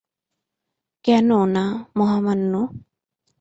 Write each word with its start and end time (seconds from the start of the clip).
কেনো, 1.05 1.39
না, 1.45 1.65
মহামান্য। 1.97 2.53